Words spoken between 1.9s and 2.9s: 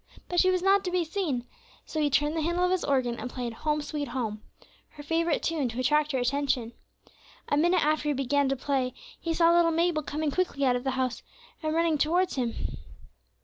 he turned the handle of his